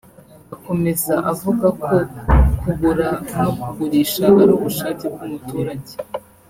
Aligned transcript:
Akomeza 0.55 1.13
avuga 1.31 1.67
ko 1.83 1.95
kugura 2.61 3.09
no 3.41 3.51
kugurisha 3.59 4.23
ari 4.41 4.51
ubushake 4.57 5.05
bw’umuturage 5.13 5.93